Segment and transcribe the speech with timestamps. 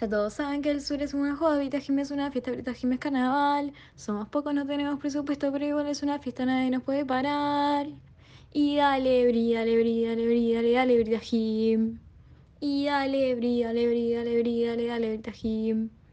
[0.00, 2.72] Ya todos saben que el sur es una joda, Brita Jim es una fiesta, Brita
[2.74, 3.72] Jim es carnaval.
[3.96, 7.86] Somos pocos, no tenemos presupuesto, pero igual es una fiesta, nadie nos puede parar.
[8.52, 12.00] Y dale, bri, dale, bri, dale, bri, dale, dale, Brita Jim.
[12.60, 15.90] Y dale, bri, dale, bri, dale, bri, dale, dale, Brita Jim.